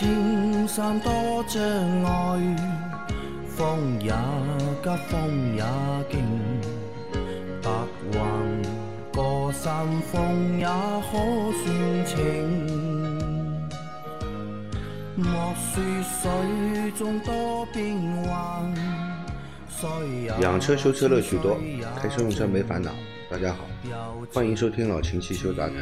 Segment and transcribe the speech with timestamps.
[0.00, 1.12] 青山多
[1.46, 1.62] 障
[2.04, 2.56] 碍，
[3.46, 4.10] 风也
[4.82, 5.62] 急，风也
[6.10, 6.24] 劲，
[7.60, 7.70] 白
[8.10, 8.18] 云
[9.12, 12.16] 过山峰也可算情。
[15.16, 18.74] 莫说水中多变幻，
[20.40, 21.58] 养车修车乐趣多
[22.00, 22.90] 开车用车没烦恼。
[23.30, 23.66] 大家好，
[24.32, 25.76] 欢迎收听老秦汽修杂谈，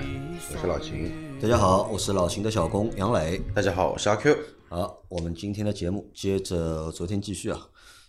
[0.52, 1.27] 我是老秦。
[1.40, 3.40] 大家好，我是老秦的小工杨磊。
[3.54, 4.36] 大家好，我是阿 Q。
[4.68, 7.68] 好，我们今天的节目接着昨天继续啊。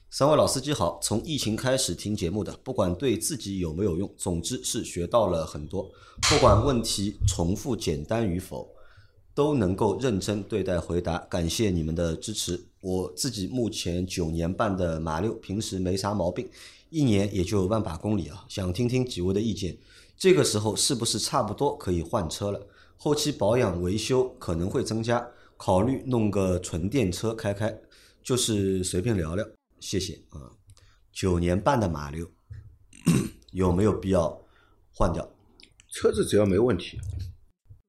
[0.10, 5.92] 三位老司机好，从疫情开始听节目的，不管对自己有没有用，总之是学到了很多。
[6.24, 8.68] 不管问题重复简单与否，
[9.36, 11.20] 都能够认真对待回答。
[11.30, 12.60] 感谢你们的支持。
[12.82, 16.50] 我自己目前九年半的马六，平时没啥毛病，
[16.90, 18.44] 一年也就万把公里啊。
[18.50, 19.78] 想听听几位的意见，
[20.18, 22.60] 这个时候是不是差不多可以换车了？
[23.02, 27.80] 后期保养维修可能会增加，考虑弄个纯电车开开，
[28.22, 29.48] 就是随便聊聊，
[29.80, 30.52] 谢谢啊。
[31.14, 32.30] 九年半的马六
[33.54, 34.46] 有没有必要
[34.94, 35.32] 换掉？
[35.88, 37.00] 车子只要没问题，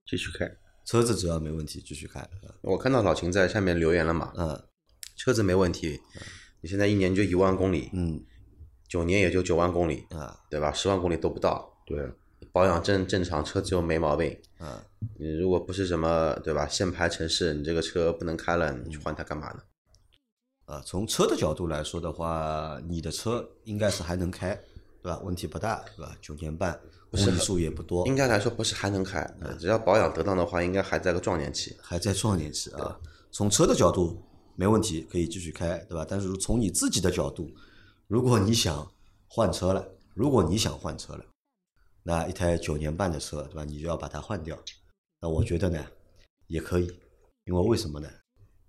[0.06, 0.48] 继续开。
[0.84, 2.24] 车子只要没问题，继续开。
[2.61, 4.64] 我看到老秦在下面留言了嘛，嗯
[5.17, 6.00] 车子没问题，
[6.61, 8.24] 你现在一年就一万公里，嗯
[8.89, 10.72] 九年也就九万公里，啊对吧？
[10.72, 12.08] 十万公里都不到，对，
[12.52, 14.41] 保养正正常，车子又没毛病。
[14.61, 14.84] 啊，
[15.19, 19.62] 你如果不是什么对吧，限牌城市，你这个车不能开了，你去换它干嘛呢？
[20.67, 24.55] 啊，从车的角度来说的话，你的车应该是还能开，
[25.02, 25.19] 对吧？
[25.25, 26.14] 问题不大，对吧？
[26.20, 26.78] 九年半，
[27.11, 31.74] 公里数也不多，应该来说不是还能开，只要保养得当的话，应该还在个壮年期。
[31.80, 33.00] 还在壮年期啊。
[33.33, 34.22] 从车的角度
[34.56, 36.06] 没问题，可以继续开，对吧？
[36.06, 37.50] 但是从你自己的角度，
[38.06, 38.86] 如果你想
[39.27, 41.24] 换车了，如果你想换车了，
[42.02, 43.64] 那一台九年半的车，对吧？
[43.64, 44.58] 你就要把它换掉。
[45.20, 45.86] 那我觉得呢，
[46.46, 46.86] 也可以，
[47.44, 48.08] 因为为什么呢？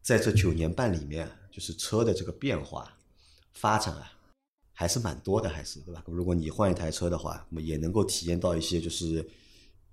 [0.02, 2.97] 在这九年半里面，就是车的这个变化、
[3.53, 4.12] 发展啊，
[4.74, 6.03] 还是蛮多的，还是对吧？
[6.08, 9.25] 如果你换一台车的话，那么也能够体验到一些就是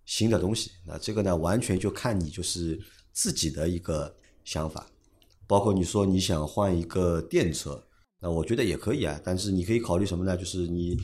[0.06, 0.72] 新的东西。
[0.86, 2.80] 那这个呢，完全就看你就是
[3.12, 4.86] 自己的一个想法。
[5.46, 7.86] 包括你说你想换一个电车，
[8.20, 9.20] 那我觉得也可以啊。
[9.24, 10.36] 但是你可以考虑什么呢？
[10.36, 10.96] 就是你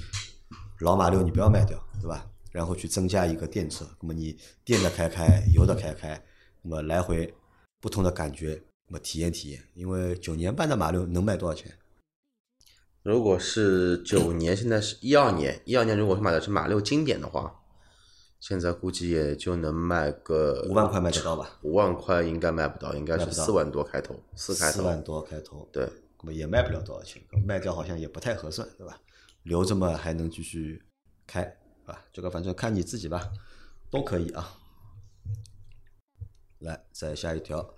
[0.80, 2.30] 老马六你不要卖掉，对吧？
[2.50, 6.24] 然后去增加一个电车，那么你电的开开，油的开开，
[6.62, 7.34] 那么来回
[7.80, 9.62] 不同的感觉，那么体验体验。
[9.74, 11.72] 因为九年半的马六能卖多少钱？
[13.02, 17.60] 如果是九年，现在是一二年，一二年如果是买的是马六经典的话，
[18.40, 21.58] 现在估计也就能卖个五万块卖得到吧？
[21.62, 24.76] 五万块应该卖不到，应该是四万多开头，四开头。
[24.76, 25.88] 四万多开头，对，
[26.20, 28.98] 那么也卖不了多少钱，卖掉好像也不太合算，对吧？
[29.44, 30.82] 留着嘛还能继续
[31.26, 31.42] 开，
[31.86, 33.30] 啊，这个反正看你自己吧，
[33.90, 34.58] 都可以啊。
[36.58, 37.74] 来，再下一条，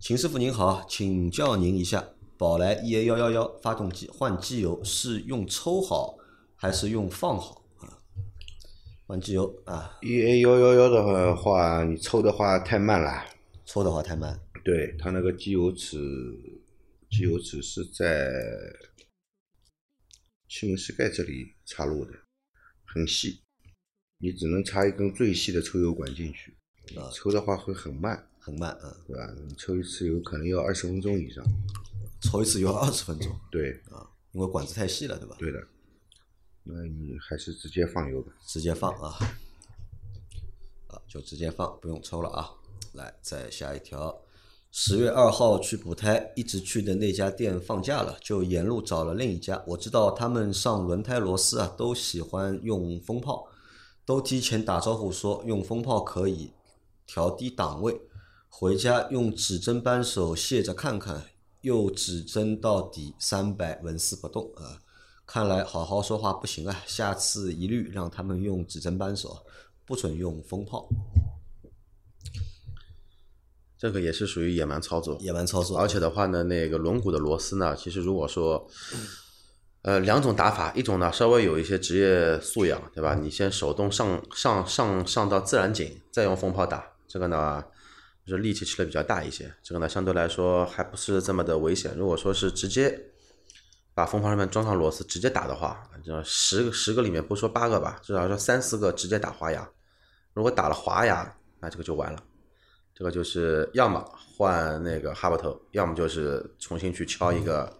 [0.00, 6.18] 秦师傅您好，请教您一下，宝来 EA 幺幺幺发动机换机油是用抽好
[6.54, 7.98] 还是用放好啊？
[9.06, 13.24] 换机油啊，E A 幺幺幺的话，你抽的话太慢了。
[13.64, 15.98] 抽的话太慢，对，它那个机油尺，
[17.10, 18.30] 机油尺是在
[20.48, 22.12] 气门室盖这里插入的，
[22.84, 23.42] 很细，
[24.18, 26.56] 你只能插一根最细的抽油管进去。
[26.96, 29.34] 啊抽的话会很慢，很慢啊，对吧？
[29.46, 31.44] 你抽一次油可能要二十分钟以上。
[32.22, 35.36] 抽一次油二十分钟，对啊，因为管子太细了，对吧？
[35.38, 35.68] 对的。
[36.64, 38.32] 那你还是直接放油吧。
[38.46, 39.16] 直接放啊，
[40.88, 42.50] 啊，就直接放，不用抽了啊。
[42.94, 44.18] 来，再下一条，
[44.70, 49.62] 十月二号去补胎，一直去的那家店放假了，就沿路找了另一家。
[49.66, 53.48] 我知道他们上轮胎螺丝啊，都喜欢用风炮，
[54.04, 56.52] 都提前打招呼说用风炮可以
[57.06, 57.98] 调低档位，
[58.48, 61.24] 回家用指针扳手卸着看看，
[61.62, 64.78] 又指针到底三百纹丝不动啊。
[65.26, 69.44] 看来好好说话不行啊，下次一律让他们用指针扳手，
[69.86, 70.88] 不准用风炮，
[73.78, 75.16] 这个也是属于野蛮操作。
[75.20, 75.78] 野蛮操作。
[75.78, 78.68] 而且的话呢，那个轮毂的螺丝呢，其实如果说，
[79.82, 83.14] 呃，两种打法，一种呢稍微有一些职业素养，对吧？
[83.14, 87.64] 你先手动上上上上到自然紧，再用风炮打，这个呢
[88.26, 91.94] 就是力气吃的比较大一些，这个呢相对来说还不是这么的危险。
[91.96, 93.00] 如果说是直接
[93.94, 99.66] 把风炮上面装上螺丝直接打的话，这十个十个里面不说八个吧，至少说三四个直接打滑牙。
[100.34, 102.22] 如果打了滑牙，那这个就完了。
[102.98, 104.04] 这个就是要么
[104.36, 107.72] 换那个哈巴头，要么就是重新去敲一个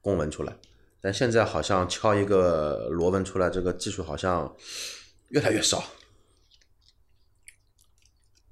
[0.00, 0.52] 公文出来。
[1.00, 4.52] 但现在好像敲一个螺纹出来，这个技术好像
[5.28, 5.84] 越来越少。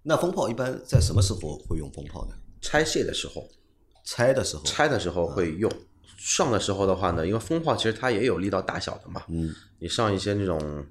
[0.05, 2.35] 那风炮一般在什么时候会用风炮呢？
[2.61, 3.50] 拆卸的时候，
[4.05, 5.69] 拆的时候，拆的时候会用。
[6.17, 10.87] 上的时候的话呢，因为风炮其实它也有力道大小的嘛，嗯，你上一些那种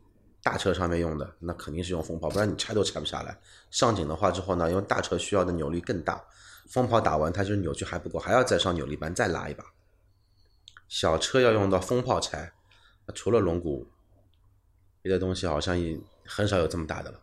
[0.47, 3.37] 大车上面用的，那肯定是用风炮，不然你拆都拆不下来。
[3.69, 6.23] 上紧的话之后呢，因为大车需要的扭力更大，
[6.69, 9.65] 风炮打完它就扭矩还不够，还要再上扭力扳再拉一把。
[10.87, 12.53] 小车要用到风炮拆，
[13.13, 13.85] 除了龙骨，
[15.01, 17.19] 别的东西好像也很少有这么大的了。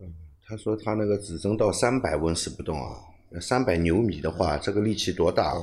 [0.00, 0.14] 嗯
[0.46, 3.00] 他说他那个只增到三百温丝不动啊，
[3.40, 5.54] 三百牛米的话，这个力气多大？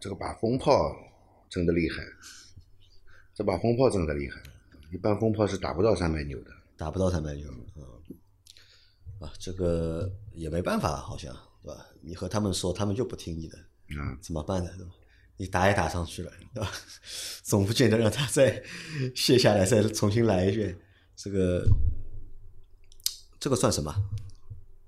[0.00, 0.96] 这个把风炮
[1.48, 2.02] 真的厉害，
[3.34, 4.40] 这把风炮真的厉害，
[4.92, 6.50] 一般风炮是打不到三百牛的。
[6.76, 7.46] 打不到三百牛，
[7.76, 7.84] 嗯，
[9.20, 11.30] 啊，这个也没办法，好像
[11.62, 11.86] 对吧？
[12.00, 13.58] 你和他们说，他们就不听你的，
[13.88, 14.70] 嗯，怎么办呢？
[14.78, 14.92] 对吧？
[15.36, 16.70] 你打也打上去了，对吧？
[17.44, 18.62] 总不见得让他再
[19.14, 20.74] 卸下来，再重新来一遍。
[21.14, 21.66] 这个
[23.38, 23.94] 这个算什么？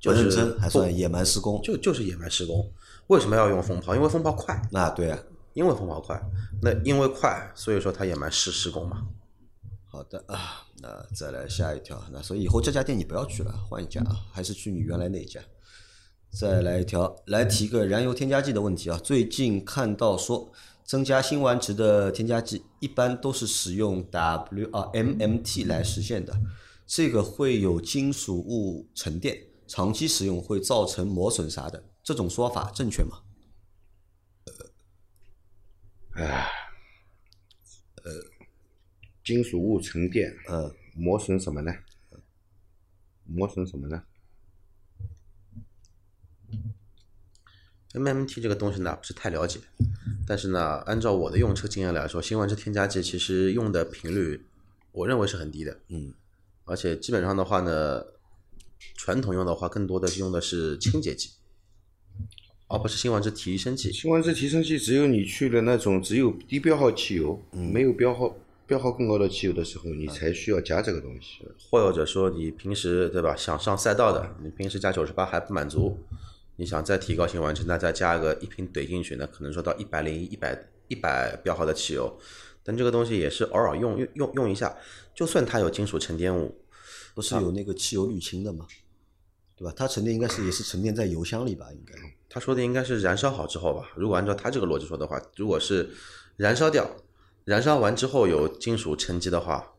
[0.00, 1.60] 就认真还算野蛮施工？
[1.62, 2.72] 就就是野蛮施工。
[3.08, 3.94] 为什么要用风炮？
[3.94, 5.22] 因为风炮快，那对啊。
[5.52, 6.18] 因为风炮快。
[6.62, 9.06] 那因为快，所以说它野蛮施施工嘛。
[9.92, 12.02] 好的啊，那再来下一条。
[12.10, 15.38] 那所以以后这家店你不要去了，换一家啊，还是去你原来那一家。
[16.30, 18.96] 再来一条，来提个燃油添加剂的问题啊。
[18.96, 20.50] 最近看到说，
[20.82, 26.34] 增加辛烷值的添加剂一般都是使用 W 啊 MMT 来实现的，
[26.86, 29.36] 这个会有金属物沉淀，
[29.68, 33.18] 长期使用会造成磨损啥的，这种说法正确吗？
[36.14, 36.48] 唉，
[39.24, 41.72] 金属物沉淀，呃，磨损什么呢？
[43.24, 44.02] 磨损什么呢
[47.92, 49.60] ？MMT 这个东西呢不是太了解，
[50.26, 54.44] 但是呢，按照我的用车经验来说，新烷值添加剂其实用的频率，
[54.90, 55.78] 我认为是很低的。
[55.88, 56.12] 嗯，
[56.64, 58.02] 而且基本上的话呢，
[58.96, 61.30] 传统用的话，更多的是用的是清洁剂，
[62.66, 63.92] 而不是新烷值提升剂。
[63.92, 68.34] 新烷值提升剂只有你去了那种只有低标号汽油，没有标号
[68.72, 71.46] 标号更高的汽油的时候，你才需要加这个东西。
[71.70, 75.98] 或者说你平时对吧，想上赛道的，你平时加九十八还不满足，
[76.56, 82.18] 你想再提高性完成，那再加个一瓶怼进去，那可能说到一百零一、一百一百标号的汽油，
[82.64, 84.74] 但这个东西也是偶尔用用用用一下，
[85.14, 86.56] 就算它有金属沉淀物，
[87.14, 88.66] 不是有那个汽油滤清的吗？
[89.54, 89.74] 对吧？
[89.76, 91.66] 它沉淀应该是也是沉淀在油箱里吧？
[91.74, 91.94] 应该。
[92.30, 93.90] 他说的应该是燃烧好之后吧？
[93.94, 95.90] 如果按照他这个逻辑说的话，如果是
[96.38, 96.90] 燃烧掉，
[97.44, 99.74] 燃烧完之后有金属沉积的话，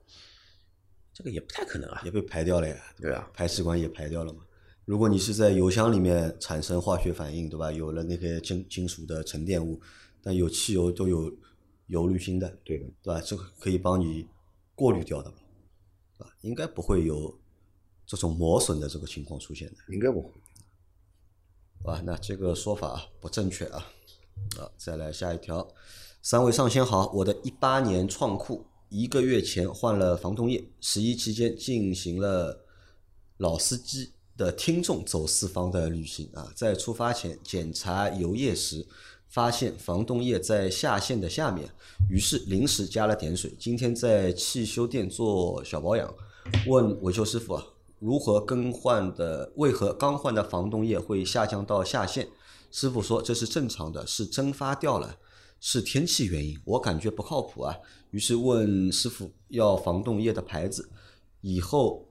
[1.13, 4.43] 这个也不太可能啊，也被排掉了呀，对啊，排气管也排掉了嘛。
[4.85, 7.71] 如果你是在油箱里面产生化学反应，对吧？
[7.71, 9.79] 有了那些金金属的沉淀物，
[10.21, 11.33] 但有汽油都有
[11.87, 13.21] 油滤芯的，对的，对吧？
[13.21, 14.27] 这个可以帮你
[14.75, 15.37] 过滤掉的嘛，
[16.17, 16.33] 对吧？
[16.41, 17.39] 应该不会有
[18.05, 19.75] 这种磨损的这个情况出现的。
[19.87, 20.29] 应该不会。
[21.85, 23.85] 啊，那这个说法啊不正确啊！
[24.57, 25.65] 啊，再来下一条，
[26.25, 32.63] 三位上仙好，我的一八年创库一个月前换了防冻液，十一期间进行了
[33.35, 38.87] 老司机的听众走四方的旅行啊，在出发前检查油液时，
[39.27, 41.69] 发现防冻液在下线的下面，
[42.09, 43.53] 于是临时加了点水。
[43.59, 46.15] 今天在汽修店做小保养，
[46.67, 47.65] 问维修师傅啊，
[47.99, 49.51] 如何更换的？
[49.57, 52.29] 为何刚换的防冻液会下降到下限？
[52.71, 55.17] 师傅说这是正常的，是蒸发掉了，
[55.65, 56.59] 是天气原因。
[56.65, 57.73] 我感觉不靠谱啊，
[58.11, 60.89] 于是问师傅要防冻液的牌子，
[61.39, 62.05] 以后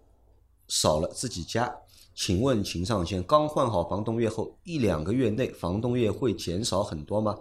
[0.68, 1.71] 少了自己加。
[2.14, 7.38] 请问秦上仙，刚换好防冻液后一两个月内防冻液会减少很多吗？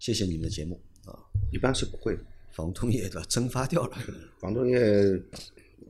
[0.00, 1.14] 谢谢你们的节目啊，
[1.52, 2.18] 一般是不会。
[2.50, 3.96] 防冻液的蒸发掉了，
[4.38, 4.78] 防冻液，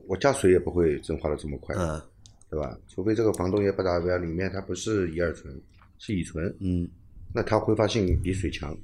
[0.07, 2.01] 我加水也不会蒸发的这么快，嗯
[2.49, 2.75] 对吧？
[2.87, 5.61] 除非这个防冻液不达标，里面它不是乙二醇，
[5.99, 6.89] 是乙醇，嗯，
[7.31, 8.75] 那它挥发性比水强，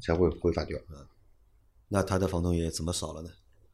[0.00, 0.78] 才会挥发掉，
[1.88, 3.30] 那它的防冻液怎么少了呢？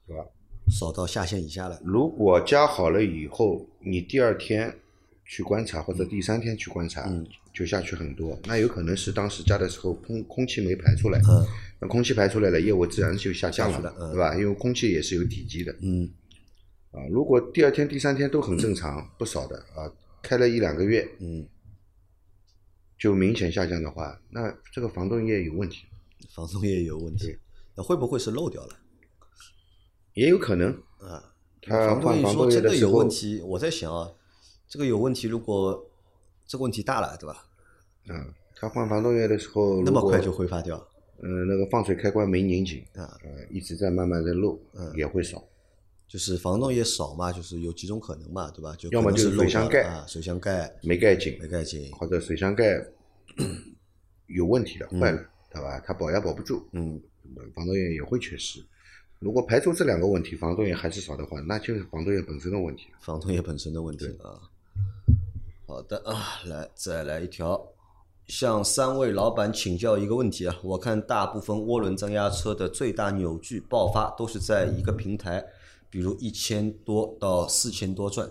[0.06, 0.24] 是吧？
[0.70, 1.80] 少到下限以下了。
[1.84, 4.78] 如果加好了以后，你第二天
[5.24, 11.46] 去观察或者第三天去观察，嗯就下去很多，那有可能是当时加的时候空空气没排出来，嗯
[11.80, 14.34] 那空气排出来了，业务自然就下降了，对吧？
[14.36, 16.08] 因为空气也是有体积的嗯
[16.92, 17.04] 啊。
[17.10, 19.92] 如果第二天、第三天都很正常，不少的啊，
[20.22, 21.46] 开了一两个月嗯，
[22.98, 25.84] 就明显下降的话，那这个防冻液有问题，
[26.30, 27.36] 防冻液有问题，
[27.74, 28.78] 那会不会是漏掉了？
[30.14, 34.10] 也有可能啊，他防冻液说这个有液的时候问题，我在想啊，
[34.68, 35.84] 这个有问题，如果
[36.46, 37.46] 这个问题大了，对吧？
[38.08, 40.76] 嗯，他换防冻液的时候，那么快就挥发掉，
[41.22, 44.60] 嗯，那个放水开关没拧紧，啊呃，一直在慢慢的漏，
[44.96, 45.42] 也会少。
[46.08, 48.76] 就是防冻液少嘛，就是有几种可能嘛，对吧？
[48.76, 52.86] 就要么就是水箱盖啊，水箱盖没盖紧，没盖紧，或者水箱盖
[54.26, 55.78] 有问题了，坏了，对吧？
[55.84, 57.00] 它保压保不住，嗯，
[57.54, 58.64] 防冻液也会缺失。
[59.18, 62.98] 如果排除这两个问题，防冻液还是少的话，那就是防冻液本身的问题了。
[63.00, 64.40] 防冻液本身的问题啊。
[65.66, 67.68] 好的啊，来再来一条，
[68.26, 70.56] 向三位老板请教一个问题啊。
[70.62, 75.44] 我看大部分涡轮增压车的最大扭矩爆发都是在一个平台，
[75.88, 78.28] 比如一千多到四千多转。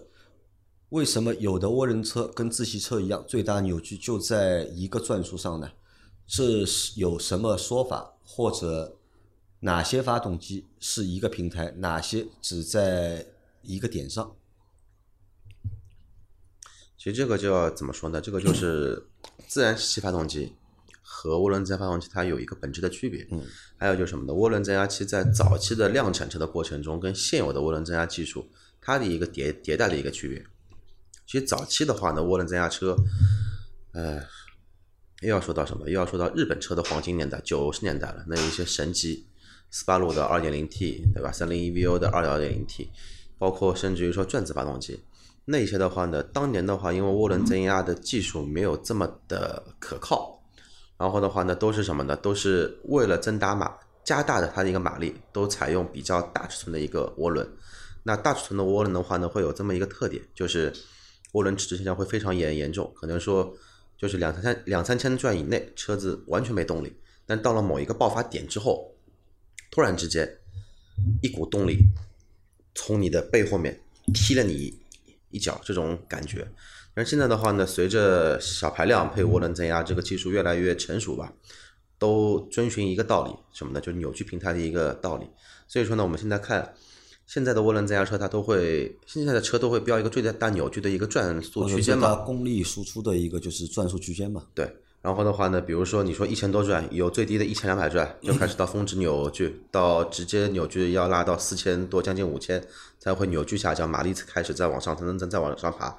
[0.90, 5.72] 为什么有的涡轮车跟自吸车一样，最大扭矩就在一个转速上呢？
[6.34, 8.98] 这是有什么说法，或者
[9.60, 13.28] 哪些发动机是一个平台，哪些只在
[13.62, 14.34] 一个点上？
[16.98, 18.22] 其实这个就要怎么说呢？
[18.22, 19.10] 这个就是
[19.46, 20.56] 自然吸气发动机
[21.02, 23.28] 和涡轮增压发动机它有一个本质的区别。
[23.32, 23.46] 嗯，
[23.76, 24.32] 还有就是什么呢？
[24.32, 30.42] 涡轮增压器在早期的量产车的过程中，跟现有的涡轮增压技术它的一个迭迭代的一个区别。
[31.28, 32.96] 其实早期的话呢，涡轮增压车，
[33.92, 34.24] 呃，
[35.22, 35.88] 又要说到什么？
[35.90, 38.24] 又要说到日本车的黄金年代，九十年代了。
[38.28, 39.26] 那有一些神机，
[39.70, 41.32] 斯巴鲁的二点零 T，对吧？
[41.32, 42.90] 三菱 EVO 的二点零 T，
[43.38, 45.00] 包括甚至于说转子发动机，
[45.46, 50.42] 那些的话呢，当年的话，因为涡轮增压的技术没有这么的可靠，
[50.98, 52.16] 然后的话呢，都是什么呢？
[52.16, 53.72] 都是为了增大马，
[54.04, 57.48] 加大的它的一个马力，都采用比较大尺寸的一个涡轮。
[58.04, 60.74] 那大尺寸的涡轮的话呢，会有这么一个特点，就是
[61.34, 63.54] 涡轮迟滞现象会非常严严重，可能说
[64.02, 66.92] 就是两三千两三千转以内，车子完全没动力。
[67.28, 68.96] 但到了某一个爆发点之后，
[69.70, 70.40] 突然之间
[71.22, 71.86] 一股动力
[72.74, 73.80] 从你的背后面
[74.12, 74.82] 踢了你
[75.30, 76.48] 一脚，这种感觉。
[76.96, 81.32] 但现在的话呢，随着小排量配涡轮增压这个技术越来越成熟吧，
[82.00, 83.80] 都遵循一个道理，什么呢？
[83.80, 85.28] 就扭矩平台的一个道理。
[85.68, 86.74] 所以说呢，我们现在看
[87.32, 92.14] 现在的涡轮增压车，它都会现在的车都会标一个最大扭矩的一个转速区间嘛。
[92.14, 94.44] 功率输出的一个就是转速区间嘛。
[94.54, 94.70] 对，
[95.02, 102.62] 然后的话呢，比如说你说一千多转，有最低的一千两百转，就开始到峰值扭矩，到直接扭矩要拉到四千多，将近五千，
[103.00, 105.96] 才会扭矩下降，马力才开始再往上，才能再再往上爬。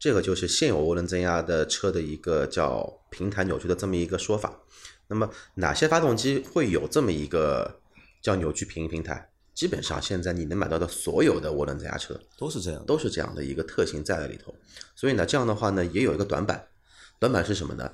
[0.00, 4.52] 这个就是现有涡轮增压的车的一个叫平台扭矩的这么一个说法。
[5.06, 7.78] 那么哪些发动机会有这么一个
[8.20, 9.28] 叫扭矩平平台？
[9.54, 12.84] 基本上现在你能买到的所有的涡轮增压车都是这样。
[12.84, 14.54] 都是这样的一个特性在里头。
[14.96, 16.66] 所以呢，这样的话呢，也有一个短板。
[17.20, 17.90] 短板是什么呢？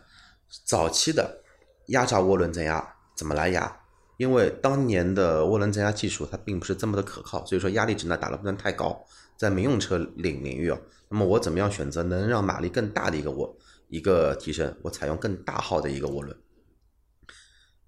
[0.65, 1.43] 早期的
[1.87, 3.81] 压榨涡轮增压怎么来压？
[4.17, 9.05] 因为当年的涡轮增压技术它并不是这么的可靠，所以说压力值呢打的不能太高。
[9.37, 13.51] 在民用车领领域哦，那么我怎么样选择能让马力更大的一个涡
[13.89, 14.77] 一个提升？
[14.83, 16.37] 我采用更大号的一个涡轮。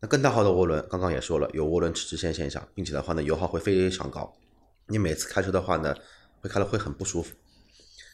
[0.03, 4.35] 那更大号的涡轮，刚刚也说了，有涡轮迟滞线现象，并且的话呢，油耗会非常高。
[4.89, 5.95] 你每次开车的话呢，
[6.41, 7.33] 会开的会很不舒服。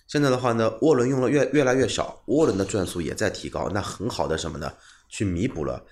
[0.06, 4.70] 现在的话呢，涡轮用了越越来越少，涡轮的转速也在提高，那很好的什么呢？
[5.08, 5.82] 去弥补了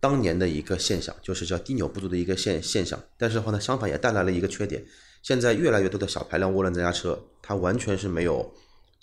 [0.00, 3.00] 当年的一个现象，就是叫低扭不足的一个现现象。
[3.16, 4.84] 但是的话呢，相反也带来了一个缺点，
[5.22, 8.52] 现在越来越多的小排量涡轮增压车，它完全是没有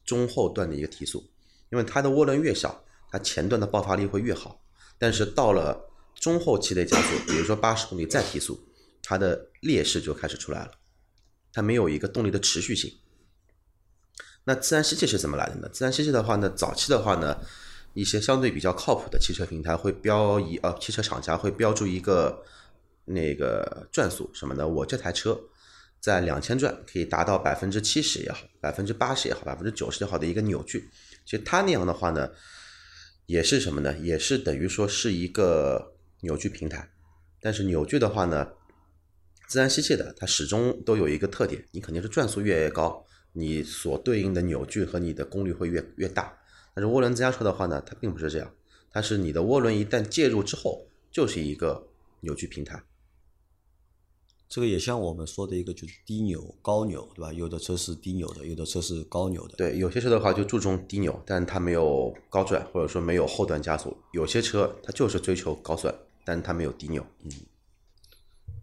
[0.05, 1.23] 中后段的一个提速，
[1.69, 4.61] 因为它的涡轮越小，它前段的爆发力会越好。
[4.99, 5.81] 但是到了
[6.21, 8.57] 中后期的加速，比如说八十公里再提速，
[9.01, 10.71] 它的劣势就开始出来了，
[11.51, 12.93] 它没有一个动力的持续性。
[14.43, 15.67] 那自然吸气是怎么来的呢？
[15.73, 17.37] 自然吸气的话呢，早期的话呢，
[17.95, 22.43] 一些相对比较靠谱的汽车平台会标一呃，汽车厂家会标注一个
[23.05, 24.67] 那个转速什么呢？
[24.67, 25.39] 我这台车
[25.99, 30.87] 在两千转可以达到百分之七十也好，百分之八十也好，百分之九十也好的一个扭矩。
[31.25, 32.29] 其实它那样的话呢，
[33.25, 33.97] 也是什么呢？
[33.99, 36.89] 也是等于说是一个扭矩平台，
[37.41, 38.53] 但是扭矩的话呢，
[39.47, 43.05] 自然吸气的它始终都有一个特点，你肯定是转速越高。
[43.33, 46.37] 你所对应的扭矩和你的功率会越越大，
[46.75, 48.53] 但是涡轮增压车的话呢，它并不是这样，
[48.91, 51.87] 它是你的涡轮一旦介入之后，就是一个
[52.19, 52.83] 扭矩平台。
[54.49, 57.31] 这个也像我们说的一个就是低扭、高扭，对吧？
[57.31, 59.55] 有的车是低扭的，有的车是高扭的。
[59.55, 67.05] 对，有些车的话就注重低扭，但它没有高转，或者说没有后段加速；有些车它就是追求高转，但它没有低扭。
[67.23, 67.31] 嗯，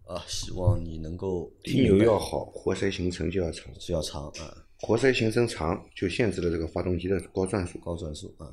[0.06, 3.72] 啊，希望你能够低扭要好，活塞行程就要长。
[3.78, 7.78] 就要长啊，活塞行程长，就限制了这个发动机的高转速。
[7.78, 8.50] 高转速啊。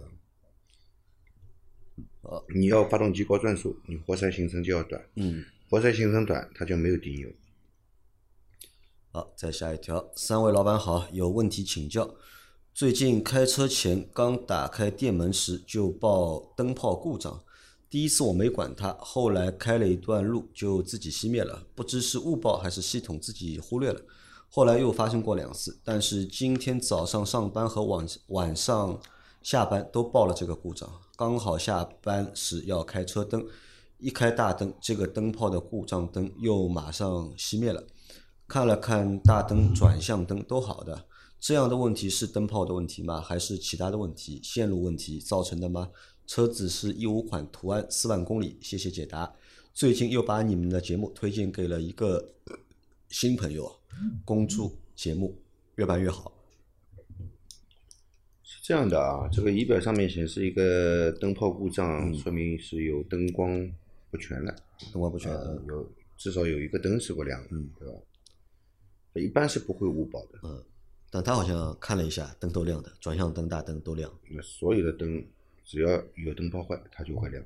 [2.55, 4.99] 你要发动机高转速，你活塞行程就要短。
[5.15, 7.29] 嗯，活塞行程短，它就没有低扭。
[9.11, 12.15] 好，再下一条，三位老板好，有问题请教。
[12.73, 17.44] 最近开车前刚打开电门时就报灯泡故障，
[17.95, 24.01] 第一次我没管它，后来开了一段路就自己熄灭了，不知是误报还是系统自己忽略了。
[24.49, 28.99] 后来又发生过两次，但是今天早上上班和晚晚上
[29.41, 33.47] 下班都报了这个故障，刚好下班时要开车灯，
[33.99, 37.81] 一开大灯，这个灯泡的故障灯又马上熄灭了。
[38.45, 41.05] 看了看大灯、转向灯都好的，
[41.39, 43.21] 这样的问题是灯泡的问题吗？
[43.21, 45.91] 还是其他的问题、线路问题造成的吗？
[46.27, 49.33] 车子是一五款，途安四万公里，谢谢解答。
[49.73, 52.33] 最近又把你们的节目推荐给了一个
[53.09, 53.71] 新朋友，
[54.23, 55.37] 恭祝节目
[55.75, 56.31] 越办越好。
[58.41, 63.69] 是这样的啊，这个仪表上面显示一个灯泡故障，说明是有灯光
[64.09, 64.55] 不全了，
[64.93, 67.93] 灯光不全，呃，有至少有一个灯是不亮的，对吧？
[69.15, 70.63] 一般是不会误报的，嗯，
[71.09, 75.23] 但他好像看了一下，灯都亮的，转向灯、大灯都亮，那所有的灯
[75.65, 77.43] 只要有灯泡坏，它就会亮。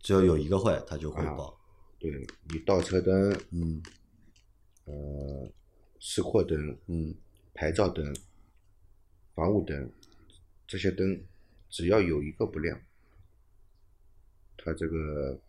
[0.00, 1.58] 只要有一个坏，它就会报。
[1.98, 3.82] 对你倒车灯，嗯，
[4.84, 5.50] 呃，
[5.98, 7.14] 示廓灯，嗯，
[7.54, 8.14] 牌照灯、
[9.34, 9.90] 防雾灯，
[10.66, 11.18] 这些灯
[11.70, 12.78] 只要有一个不亮，
[14.58, 15.40] 它这个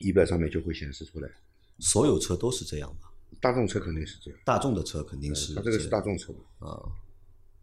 [0.00, 1.30] 仪表上面就会显示出来。
[1.78, 3.10] 所有车都是这样吧？
[3.40, 5.54] 大众车肯定是这样，大众的车肯定是。
[5.54, 6.68] 它这个是大众车啊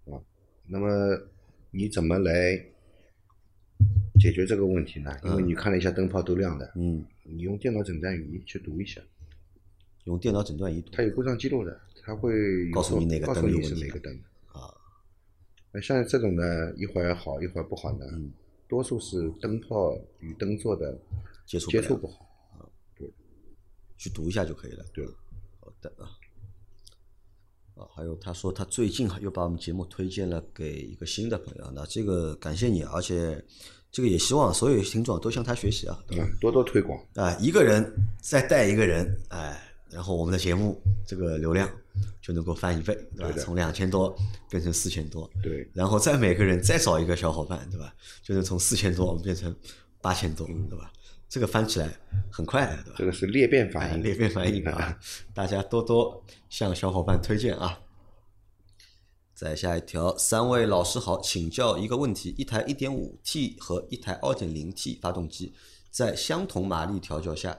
[0.06, 0.20] 啊。
[0.66, 0.88] 那么
[1.72, 2.54] 你怎么来
[4.20, 5.18] 解决这个问题呢？
[5.24, 9.02] 因为你看了一下灯泡都亮的，嗯，你用电脑诊断仪去读一下，
[10.04, 14.14] 用电脑诊断仪读，它有故障记录的，它会告诉你哪个灯是哪个灯。
[14.48, 14.70] 啊。
[15.72, 18.32] 那像这种呢，一会儿好一会儿不好呢，嗯，
[18.68, 21.00] 多数是灯泡与灯座的
[21.46, 22.26] 接触接触不好，
[22.60, 23.10] 啊，对，
[23.98, 24.86] 去读一下就可以了。
[24.94, 25.06] 对，
[25.62, 26.12] 好的啊。
[27.82, 33.44] 啊，还有他说他最近又把我们节目推荐了给一个新的朋友，那这个感谢你，而且
[33.92, 36.24] 这个也希望所有听众都向他学习啊，对吧？
[36.24, 41.68] 嗯，多多推广啊，一个人再带一个人，哎，然后我们的节目这个流量
[42.22, 43.32] 就能够翻一倍，对吧？
[43.32, 44.16] 对从两千多
[44.50, 47.94] 变成四千多，对，然后再每个人再找一个小伙伴，对吧？
[48.24, 49.54] 就能从四千多变成
[50.02, 50.92] 八千多，对吧？
[51.32, 51.90] 这个翻起来
[52.30, 52.96] 很快的，对吧？
[52.98, 55.00] 这个是裂变反哎，应，裂变反应啊！
[55.34, 57.80] 大家多多向小伙伴推荐啊。
[59.34, 65.54] 再下一条，三位老师好，请教一个问题：一台 1.5T 和一台 2.0T 发动机
[65.90, 67.58] 在相同马力调教下，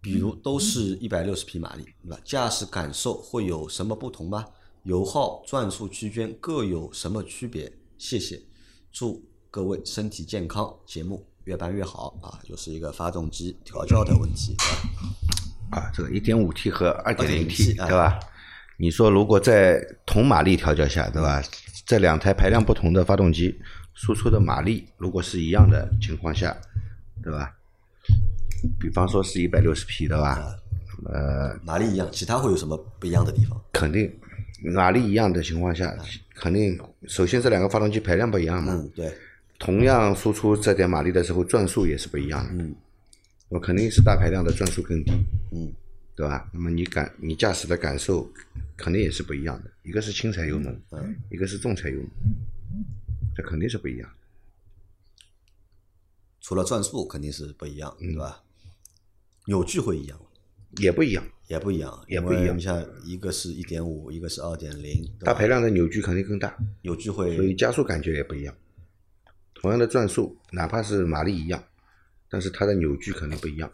[0.00, 2.20] 比如都是一百六十匹马力，对吧？
[2.24, 4.46] 驾驶感受会有什么不同吗？
[4.84, 7.72] 油耗、转速区间各有什么区别？
[7.98, 8.40] 谢谢，
[8.92, 12.38] 祝各位身体健康，节目越办越好啊！
[12.44, 14.64] 就是一个发动机调教的问题，对
[15.70, 15.80] 吧？
[15.80, 18.18] 啊，这个一点五 T 和二点零 2.0T T，对吧？
[18.76, 21.42] 你说如果在同马力调教下，对吧？
[21.86, 23.58] 这两台排量不同的发动机
[23.94, 26.56] 输出的马力如果是一样的情况下，
[27.22, 27.52] 对吧？
[28.78, 30.56] 比方说是一百六十匹，对吧？
[31.06, 33.60] 呃，马力一样，其他会有什么不一样的地方？
[33.72, 34.08] 肯定
[34.72, 35.92] 马力一样的情况下，
[36.36, 36.78] 肯定
[37.08, 39.12] 首先这两个发动机排量不一样嘛，嗯，对，
[39.62, 42.64] 同样输出这点马力的时候，转速也是不一样的。
[42.64, 42.74] 嗯，
[43.48, 45.12] 我肯定是大排量的转速更低，
[45.52, 45.72] 嗯，
[46.16, 46.50] 对吧？
[46.52, 48.28] 那么你感你驾驶的感受
[48.76, 52.08] 肯定也是不一样的，一个是轻踩油门，嗯，一个是重踩油门，
[53.36, 54.16] 这肯定是不一样的。
[56.40, 58.42] 除了转速肯定是不一样，嗯对吧？
[59.46, 60.26] 扭矩会一样吗？
[60.78, 68.52] 也不一样，也不一样，也不一样你像一个是一点五，一个是二点零，大排量的扭矩肯定更大，扭矩会所以加速感觉也不一样。
[69.62, 71.64] 同样的转速，哪怕是马力一样，
[72.28, 73.72] 但是它的扭矩肯定不一样，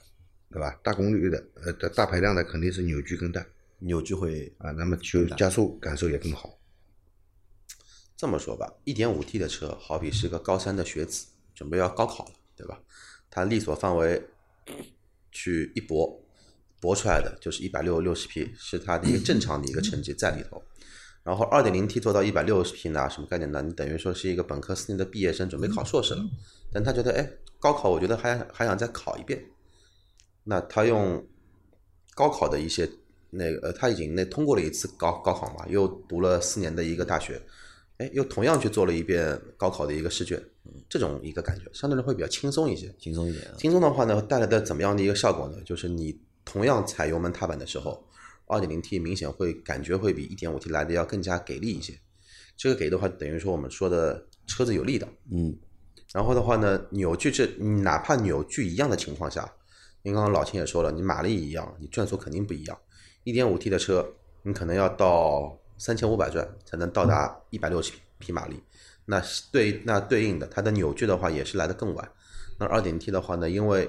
[0.50, 0.78] 对吧？
[0.82, 3.44] 大功率的，呃，大排量的肯定是扭矩更大
[3.78, 6.58] 扭矩会啊，那么就加速感受也更好。
[8.18, 12.78] 这么说吧，一点五 T 的车好比是个高三的学子，准备要高考了，对吧？
[13.30, 14.22] 他力所范围
[15.32, 16.22] 去一搏，
[16.80, 20.62] 搏出来的就是一百六六十匹，是他的一个正常的一个成绩在里头。
[21.24, 23.60] 然后二点零 T 做到一百六十匹呢，什么概念呢？
[23.60, 26.22] 你等于说是一个本科四年的毕业生，准备考硕士了，
[26.72, 29.44] 但他觉得，哎，高考我觉得还还想再考一遍，
[30.44, 31.22] 那他用
[32.14, 32.88] 高考的一些
[33.30, 37.40] 那个，呃，他已经那通过了一次高高考嘛，又读了四年的一个大学，
[37.98, 40.42] 哎，又同样去做了一遍高考的一个试卷，
[40.88, 42.94] 这种一个感觉，相对来会比较轻松一些。
[42.98, 43.54] 轻松一点啊。
[43.58, 45.58] 轻松的话呢，带来的怎么样的一个效果呢？
[45.64, 48.02] 就是你同样踩油门踏板的时候，
[48.48, 51.98] 二点零 T 明显会感觉会比一点五 T 来的要更加给力一些。
[52.56, 55.56] 这个给的话，等于说我们说的车子有力的，嗯，
[56.12, 59.42] 然后的话呢，扭矩这哪怕扭矩一样的情况下，
[60.02, 62.76] 因为刚刚老秦也说了，你马力一样，你转速肯定不一样。
[63.22, 68.60] 一点五 T 的车，你可能要到三千五百转才能到达一百六十匹马力，
[69.04, 72.10] 那对那对应的它的扭矩的话也是来的更晚。
[72.58, 73.88] 那二点 T 的话呢，因为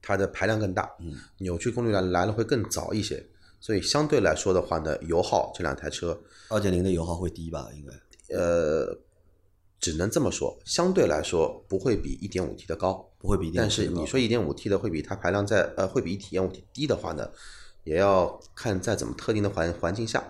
[0.00, 3.26] 它的排量更大，嗯，扭矩功率来来了会更早一些，
[3.62, 7.70] 所以相对来说的话呢，油耗这两台车，二点零的油耗会低吧？
[7.76, 8.98] 应该呃，
[9.78, 17.30] 只能这么说，相对来说不会比一点五 T 的高，不会比1.5但是你说一点五 T 的会比它排量在呃会比一点五 T 低的话呢，
[17.84, 20.24] 也要看在怎么特定的环环境下。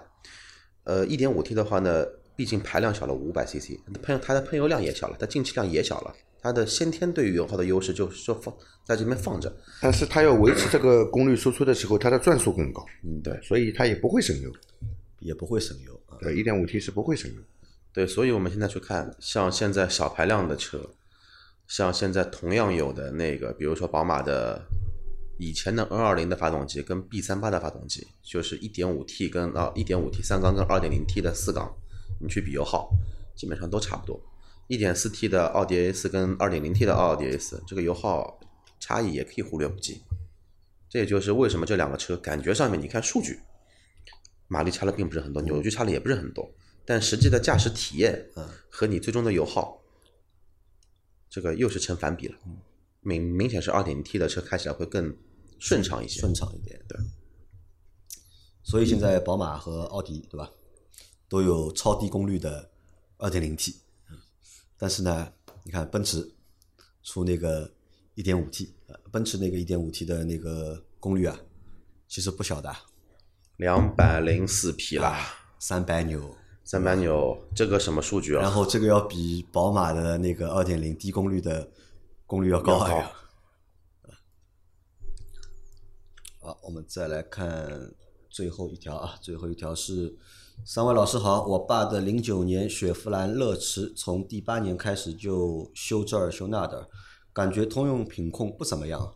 [0.85, 2.05] 呃，一点五 T 的话呢，
[2.37, 8.53] 毕竟排量小了五百 CC，喷它的喷油量也小了，它进气量也小了，它的先天对于油耗的优势就就放
[8.85, 9.55] 在这边放着。
[9.81, 14.53] 但是它要维持这个功率输出的时候，它的转速更高，嗯，对所以它也不会省油。
[15.21, 16.19] 也不会省油啊。
[16.21, 17.41] 对，一点五 T 是不会省油。
[17.93, 20.85] 对，所以我们现在去看，像现在小排量的车，
[21.69, 24.61] 像现在同样有的那个，比如说宝马的
[25.39, 31.73] 以前的 N 二零的发动机跟 B 三八的发动机，就是一点五 T 跟啊一点五 T 三缸跟二点零 T 的四缸，
[32.21, 32.91] 你去比油耗，
[33.37, 34.21] 基本上都差不多。
[34.73, 38.41] 一点四 T 的奥迪 A 四跟二点零 T 的奥迪 A 四，这个油耗
[38.81, 40.01] 差异也可以忽略不计。
[40.89, 43.39] 这也就是为什么这两个车感觉上面，你看数据，
[44.49, 46.51] 马力差的并不是很多，扭矩差的也不是很多，
[46.87, 48.27] 但实际的驾驶体验
[48.71, 49.83] 和你最终的油耗，
[51.29, 52.39] 这个又是成反比了。
[53.03, 55.15] 明明显是二点零 T 的车开起来会更
[55.59, 56.19] 顺畅一些。
[56.19, 56.81] 顺畅一点。
[56.89, 56.99] 对。
[58.63, 60.51] 所以现在宝马和奥迪对吧，
[61.29, 62.71] 都有超低功率的
[63.19, 63.82] 二点零 T，
[64.83, 66.29] 但是呢，你看奔驰
[67.05, 67.71] 出那个
[68.17, 71.39] 一点五 T，呃奔驰那个一点五 T 的那个功率啊，
[72.09, 72.75] 其实不小的，
[73.59, 75.25] 两百零四匹啦，
[75.61, 76.37] 三百牛。
[76.65, 78.43] 三百牛，这个什么数据啊？
[78.43, 81.71] 然后这个要比宝马的那个二点零低功率的
[82.27, 83.13] 功率要高啊。
[86.41, 87.95] 好，我们再来看
[88.29, 90.17] 最后一条啊，最后一条是
[90.65, 96.89] 三位老师好，我爸的零九年雪佛兰乐驰从第八年开始就修这儿修那的，
[97.33, 99.13] 感觉通用品控不怎么样。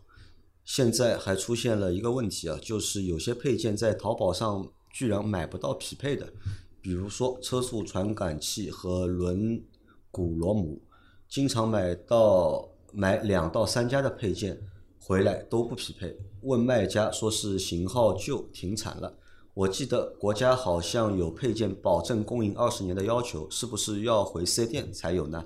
[0.65, 6.33] 现在还出现了一个问题啊，就是有些配件在淘宝上居然买不到匹配的。
[6.81, 9.63] 比如说车速传感器和轮
[10.11, 10.81] 毂螺母，
[11.29, 14.59] 经常买到买两到三家的配件
[14.99, 19.17] 回来都不匹配，问卖家说是型号旧停产了。
[19.57, 25.43] 我记得国家好像有配件保证供应二十年的要求，是不是要回四 S 店才有呢？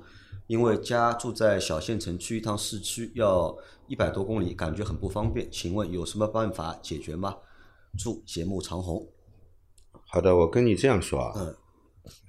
[0.48, 5.50] 因为家住在小县城，去一趟市区要一百多公里，感觉很不方便。
[5.50, 7.38] 请问有什么办法解决吗？
[7.98, 9.08] 祝节目长虹。
[9.94, 11.56] 好的，我跟你这样说啊，嗯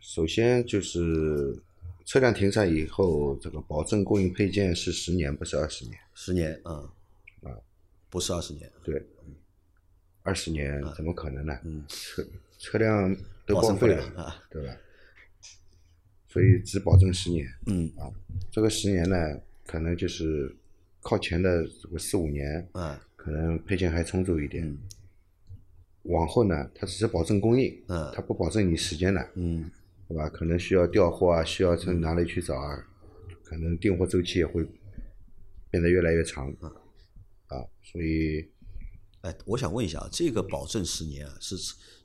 [0.01, 1.61] 首先就是
[2.05, 5.99] 车辆停产以后，这个保证供应配件是十年，不是二十年。
[6.15, 6.75] 十年，嗯，
[7.43, 7.59] 啊，
[8.09, 9.05] 不是二十年，对，
[10.23, 11.59] 二十年怎么可能呢？
[11.65, 12.25] 嗯车
[12.59, 14.77] 车辆都报废了，了啊，对吧？
[16.29, 17.47] 所以只保证十年。
[17.67, 18.11] 嗯啊，
[18.51, 19.17] 这个十年呢，
[19.67, 20.55] 可能就是
[21.01, 24.67] 靠前的这个四五年，嗯，可能配件还充足一点。
[24.67, 24.79] 嗯
[26.05, 29.71] 往后呢，它只是保证供应，嗯它不保证你时间的，嗯
[30.09, 30.29] 对吧？
[30.29, 32.85] 可能需要调货啊，需要从哪里去找啊，
[33.45, 34.67] 可能订货周期也会
[35.71, 36.49] 变得越来越长，
[37.47, 38.45] 啊，所以
[39.23, 41.57] 哎，我想问一下啊，这个保证十年啊，是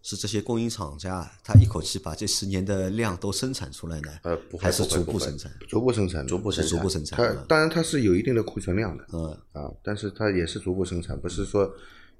[0.03, 4.11] 是这些供应厂家他一口气把这十年的量都生产出来呢？
[4.23, 5.51] 呃不会还是逐步生产？
[5.67, 11.69] 逐步生产，逐步生产是逐步生产它嗯当然它是有一定的库存量的，嗯啊，但是它也是逐步生产，不是说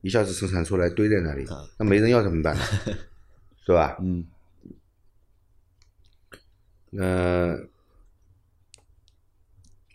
[0.01, 2.61] 一下子生产出来堆在那里啊，那没人要怎么办呢？
[3.65, 3.97] 是吧？
[4.01, 4.25] 嗯
[6.93, 7.55] 呃，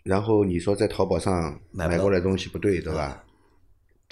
[0.03, 3.23] 然后你说在淘宝上买过来东西不对，对吧？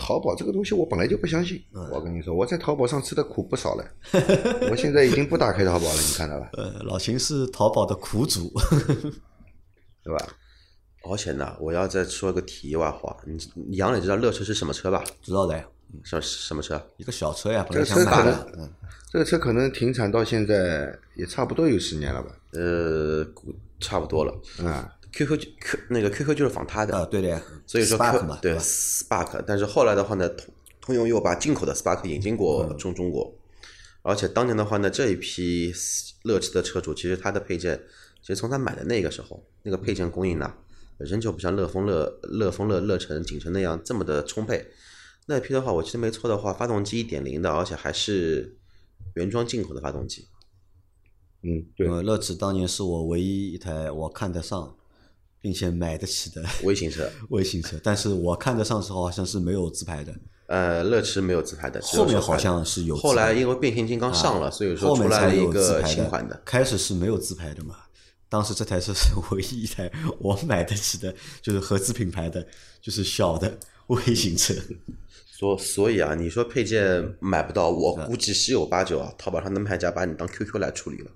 [0.03, 3.85] 淘宝这个东西我本来就不相信，嗯我跟你说，我在淘宝上吃的苦不少了，
[4.71, 6.49] 我现在已经不打开淘宝了，你看到吧？
[6.53, 8.51] 呃，老秦是淘宝的苦主，
[10.03, 10.27] 对吧？
[11.03, 13.37] 而且呢，我要再说个题外话，你
[13.69, 15.03] 你杨磊知道乐车是什么车吧？
[15.21, 15.63] 知道的呀，
[16.03, 16.81] 什什么车？
[16.97, 18.69] 一个小车呀，本来想买的，
[19.11, 22.31] 这个车可能停产到现在也差不多有十年了吧？
[22.53, 23.23] 呃，
[23.79, 24.33] 差不多了。
[24.63, 32.37] 啊，QQ 就 Q 那个 QQ 就是仿它的，啊，对的呀，所以说 Spark Q 嘛，对吧？Spark，但是后来的话呢，通通用又把进口的 Spark 引进嗯。
[32.37, 33.33] 过中中国，
[34.01, 35.73] 而且当年的话呢，这一批
[36.23, 37.81] 乐驰的车主，其实它的配件，
[38.21, 40.53] 其实从他买的那个时候，那个配件供应呢，
[40.97, 44.71] 仍旧不像乐风、乐乐风、乐乐城、景程那样这么的充沛。
[45.27, 48.57] 那批的话，我记得没错的话，发动机一点零的，而且还是
[49.15, 50.27] 原装进口的发动机。
[51.43, 51.87] 嗯，对。
[51.87, 54.75] 乐驰当年是我唯一一台我看得上，
[55.41, 60.13] 并且买得起的 微型车，微型车，但是我看的上的时候好像是没有自拍的，
[60.47, 62.95] 呃，乐驰没有自拍的，后面好像是有。
[62.95, 66.41] 后来因为变形金刚上了，所以说后出来一个新款的。
[66.45, 67.75] 开始是没有自拍的嘛。
[68.29, 72.45] 当时这台车是唯一一台我买得起的，就是合资品牌的，
[72.81, 74.53] 就是小的微型车。
[75.37, 81.11] 所所以啊，你说配件买不到，我估计十有八九啊，淘宝上的卖家把你当 QQ 来处理了。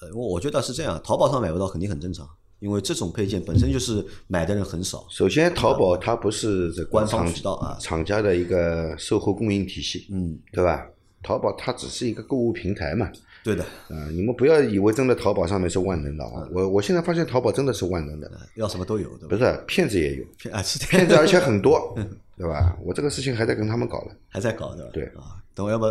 [0.00, 5.06] 呃，我我觉得是这样，淘宝上买不到肯定很正常，因为这种配件本身就是买的人很少。
[5.10, 10.86] 首先，淘宝它不是这官方渠道啊厂家的一个售后供应体系，嗯，对吧？
[11.22, 13.10] 淘宝它只是一个购物平台嘛，
[13.42, 16.48] 对的，啊，你们不要以为真的淘宝上面是万能的嗯啊！
[16.52, 19.28] 我我现在发现淘宝真的是万能的，要什么都有，对吧？
[19.28, 22.76] 不是骗子也有，骗啊，是骗子而且很多， 嗯对吧？
[22.84, 24.90] 我这个事情还在跟他们搞了，还在搞，对吧？
[24.92, 25.84] 对啊，等我要不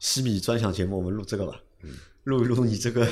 [0.00, 1.54] 西米专享节目，我们录这个吧，
[2.24, 3.06] 录一录你这个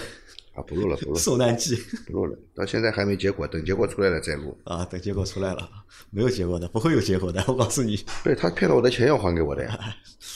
[0.54, 1.74] 啊，不录了，不录了，受难记
[2.06, 4.56] 不录了，到现在还没结果，等结果出来了再录。
[4.64, 5.68] 啊，等结果出来了，
[6.10, 9.78] 没有结果的，不会有结果的，我告诉你，对他骗了我的钱要还给我的呀，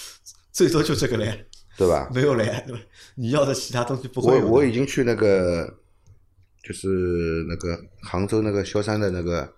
[0.53, 2.11] 最多就这个嘞，对吧？
[2.15, 2.81] 没有嘞，对吧？
[3.15, 5.73] 你要的其他东西不会有我我已经去那个，
[6.63, 9.53] 就是那个杭州那个萧山的那个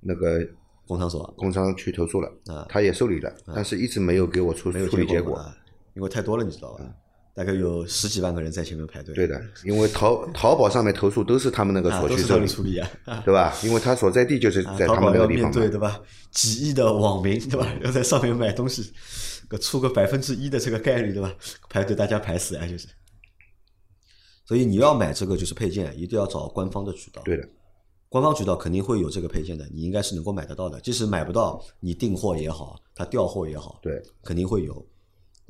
[0.00, 0.44] 那个
[0.88, 5.36] 工商所工商去投诉了啊，他也受理了，但是一直没有给我出没有处理结果。
[5.36, 5.56] 啊，
[5.94, 6.84] 因为太多了，你知道吧？
[7.40, 9.14] 大概有十几万个人在前面排队。
[9.14, 12.86] 对的，因为淘淘宝上面投诉都是他们那个啊，所去受理处理啊。
[13.24, 13.56] 对吧？
[13.64, 15.50] 因为他所在地就是啊在他们那个地方嘛。
[15.52, 15.98] 对对吧？
[16.30, 17.66] 几亿的网民 对吧？
[17.82, 18.92] 要在上面买东西，
[19.48, 21.34] 个出个百分之一的这个概率对吧？
[21.70, 22.86] 排队大家排死啊，就是。
[24.44, 27.22] 所以你要买这个就是配件，一定要找官方的渠道。
[27.24, 27.48] 对的，
[28.10, 30.78] 官方渠道肯定会有这个配件的，你应该是能够买得到的。
[30.82, 34.86] 即使买不到，你订货也好，他调货也好，对，肯定会有。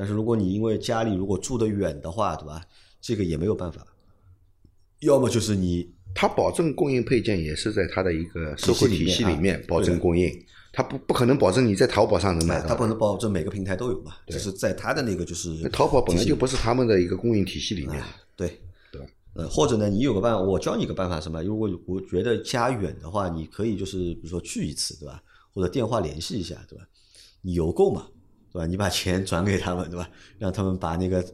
[0.01, 2.65] 但是如果你因为家里如果住得远的话，对吧？
[3.03, 3.87] 这个也没有办法。
[5.01, 10.33] 要么就是你他保证供应配件也是在他的一个售后体系里面啊保证供应，
[10.73, 12.75] 他不不可能保证你在淘宝上能买到，他。
[12.77, 18.03] 不能保证每个平台都有嘛，就是在他的那个就是淘宝本来就不是他们的一个供应体系里面，
[18.35, 18.59] 对
[18.91, 19.07] 对吧？
[19.35, 21.43] 呃，或者呢，你有个办法，我教你个办法，什么？
[21.43, 25.23] 如果我觉得家远的话，你可以就是比如说去一次，对吧？
[25.53, 26.87] 或者电话联系一下，对吧？
[27.43, 28.07] 你邮购嘛，
[28.53, 28.67] 对吧？
[28.67, 30.09] 你把钱转给他们，对吧？
[30.39, 31.25] 让他们把那个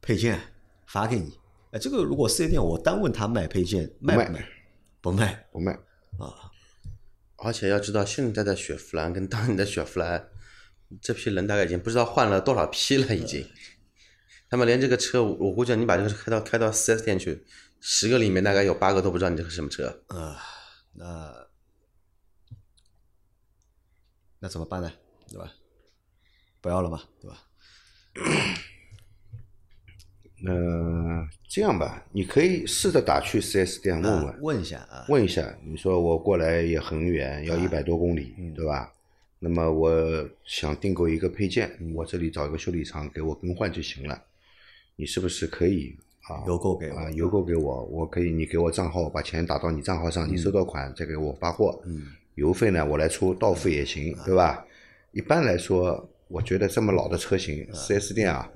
[0.00, 0.40] 配件
[0.86, 1.38] 发给你。
[1.72, 4.48] 哎，这个如果四 S 店我单问他卖配件卖不卖？
[5.00, 5.72] 不卖不卖。
[6.18, 6.50] 啊，
[7.38, 10.28] 而且要知道，现在的雪佛兰跟当年的雪佛兰，
[11.00, 13.44] 这批人大概已经不知道换了多少批了，已经。
[14.48, 17.44] 他们连这个车，我我估计你把这个车开到开到 4S 店去，
[17.80, 20.04] 十个里面大概有八个都不知道你这是什么车。
[20.08, 20.36] 呃，
[20.92, 21.48] 那
[24.38, 24.92] 那怎么办呢？
[25.28, 25.52] 对吧？
[26.64, 27.36] 不要了嘛，对吧？
[30.40, 34.26] 那，这样吧，你可以试着打去 4S 店问问。
[34.28, 38.90] 啊，问一下啊，问一下，你说我过来也很远，要一百多公里，对吧？
[39.38, 44.18] 那么我想订购一个配件，我这里找一个修理厂给我更换就行了，
[44.96, 46.42] 你是不是可以啊？
[46.46, 54.66] 邮购给我啊，邮购给我，我可以你给我账号，把钱打到你账号上，你收到款再给我发货，嗯，邮费呢我来出，到付也行，对吧？
[55.12, 58.48] 一般来说，我觉得这么老的车型四 S 店啊，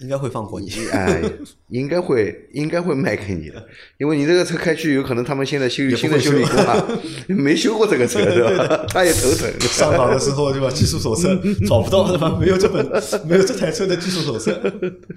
[0.00, 0.70] 应该会放过你。
[0.92, 1.22] 哎，
[1.68, 3.66] 应该会应该会卖给你的，
[3.98, 6.86] 因为你这个车开去，有可能他们现在修新的修理工啊，
[7.28, 8.86] 没修过这个车， 对吧？
[8.88, 9.50] 他也头疼。
[9.60, 10.70] 上岗的时候对吧？
[10.70, 11.34] 技术手册
[11.66, 12.36] 找不到对吧？
[12.40, 12.84] 没有这本
[13.26, 14.52] 没有这台车的技术手册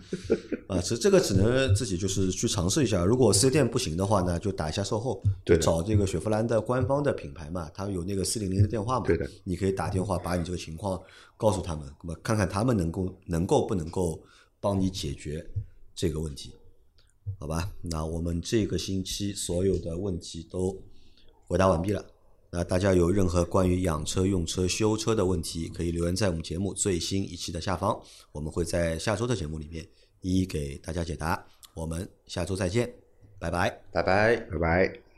[0.67, 3.03] 啊，其实这个只能自己就是去尝试一下。
[3.03, 10.99] 如果四 S 店不行的话呢，就打一下售后，对找这个雪佛兰的官方的品牌嘛，它有那个四零零的电话嘛，对的，你可以打电话把你这个情况
[11.37, 14.21] 告诉他们，那么看看他们能够能够不能够
[14.59, 15.45] 帮你解决
[15.95, 16.53] 这个问题，
[17.39, 17.71] 好吧？
[17.81, 20.77] 那我们这个星期所有的问题都
[21.47, 22.05] 回答完毕了。
[22.51, 29.87] 那大家有任何关于养车、用车、修车的问题，可以留言在我们节目最新一期的下方，我们会在下周的节目里面
[30.21, 31.45] 一一给大家解答。
[31.75, 32.91] 我们下周再见，
[33.37, 33.69] 拜拜。
[33.91, 34.35] 拜拜。
[34.51, 35.08] 拜拜。